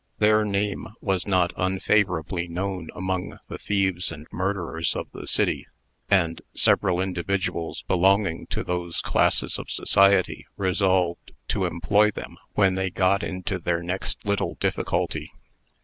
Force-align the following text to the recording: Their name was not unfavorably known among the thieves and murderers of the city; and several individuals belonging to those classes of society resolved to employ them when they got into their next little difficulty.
Their 0.17 0.43
name 0.43 0.87
was 0.99 1.27
not 1.27 1.53
unfavorably 1.55 2.47
known 2.47 2.89
among 2.95 3.37
the 3.49 3.59
thieves 3.59 4.11
and 4.11 4.25
murderers 4.31 4.95
of 4.95 5.11
the 5.11 5.27
city; 5.27 5.67
and 6.09 6.41
several 6.55 6.99
individuals 6.99 7.83
belonging 7.87 8.47
to 8.47 8.63
those 8.63 8.99
classes 8.99 9.59
of 9.59 9.69
society 9.69 10.47
resolved 10.57 11.33
to 11.49 11.65
employ 11.67 12.09
them 12.09 12.37
when 12.53 12.73
they 12.73 12.89
got 12.89 13.21
into 13.21 13.59
their 13.59 13.83
next 13.83 14.25
little 14.25 14.55
difficulty. 14.55 15.31